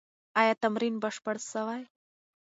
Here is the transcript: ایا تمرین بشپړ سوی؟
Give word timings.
ایا 0.41 0.53
تمرین 0.63 0.95
بشپړ 1.03 1.35
سوی؟ 1.51 1.81